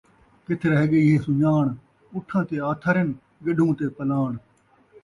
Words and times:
کتھ 0.45 0.65
رہ 0.71 0.83
ڳئی 0.91 1.05
ہے 1.11 1.17
سن٘ڄاݨ، 1.25 1.65
اٹھاں 2.15 2.43
تے 2.49 2.55
آتھر 2.69 2.95
ہن، 3.01 3.09
گݙہواں 3.45 3.75
تے 3.77 3.85
پلاݨ 3.95 4.31